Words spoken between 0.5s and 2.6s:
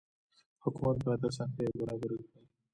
حکومت باید اسانتیاوې برابرې کړي.